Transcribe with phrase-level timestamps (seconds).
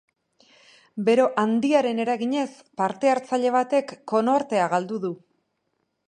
[1.09, 2.47] Bero handiaren eraginez,
[2.81, 5.13] parte-hartzaile batek konortea galdu du.